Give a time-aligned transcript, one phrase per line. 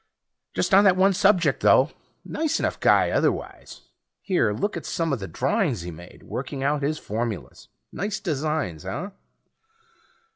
[0.55, 1.91] Just on that one subject, though;
[2.25, 3.81] nice enough guy otherwise.
[4.23, 7.67] Here, look at some of the drawings he made, working out his formulas.
[7.91, 9.11] Nice designs, huh?